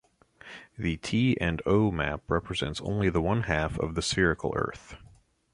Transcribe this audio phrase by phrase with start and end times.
[0.79, 4.97] The T and O map represents only the one half of the spherical Earth.